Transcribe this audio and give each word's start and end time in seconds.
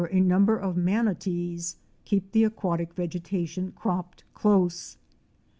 125 0.01 0.25
a 0.25 0.27
number 0.27 0.57
of 0.57 0.75
manatees 0.75 1.75
keep 2.05 2.31
the 2.31 2.43
aquatic 2.43 2.91
vegetation 2.95 3.71
cropped 3.75 4.23
close. 4.33 4.97